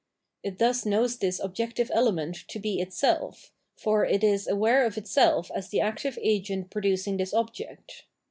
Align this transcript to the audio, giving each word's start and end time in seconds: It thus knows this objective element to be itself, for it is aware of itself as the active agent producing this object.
It 0.41 0.57
thus 0.57 0.83
knows 0.83 1.17
this 1.19 1.39
objective 1.39 1.91
element 1.93 2.45
to 2.47 2.57
be 2.57 2.81
itself, 2.81 3.51
for 3.77 4.03
it 4.03 4.23
is 4.23 4.47
aware 4.47 4.83
of 4.83 4.97
itself 4.97 5.51
as 5.53 5.69
the 5.69 5.81
active 5.81 6.17
agent 6.23 6.71
producing 6.71 7.17
this 7.17 7.35
object. 7.35 8.05